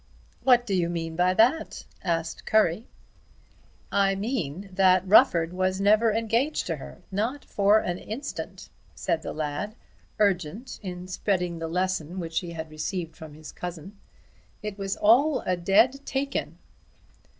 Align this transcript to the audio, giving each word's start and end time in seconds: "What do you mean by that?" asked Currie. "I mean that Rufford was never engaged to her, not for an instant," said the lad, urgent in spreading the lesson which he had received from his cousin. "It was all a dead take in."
"What 0.41 0.65
do 0.65 0.73
you 0.73 0.89
mean 0.89 1.15
by 1.15 1.35
that?" 1.35 1.85
asked 2.03 2.47
Currie. 2.47 2.87
"I 3.91 4.15
mean 4.15 4.71
that 4.73 5.07
Rufford 5.07 5.53
was 5.53 5.79
never 5.79 6.11
engaged 6.11 6.65
to 6.65 6.77
her, 6.77 7.03
not 7.11 7.45
for 7.45 7.77
an 7.77 7.99
instant," 7.99 8.69
said 8.95 9.21
the 9.21 9.31
lad, 9.31 9.75
urgent 10.17 10.79
in 10.81 11.07
spreading 11.07 11.59
the 11.59 11.67
lesson 11.67 12.19
which 12.19 12.39
he 12.39 12.53
had 12.53 12.71
received 12.71 13.15
from 13.15 13.35
his 13.35 13.51
cousin. 13.51 13.99
"It 14.63 14.75
was 14.75 14.97
all 14.97 15.41
a 15.41 15.55
dead 15.55 16.03
take 16.03 16.35
in." 16.35 16.57